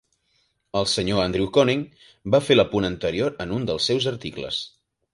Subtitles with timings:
[0.79, 4.69] El Sr Andrew Koenig va fer l'apunt anterior en un dels seus articles.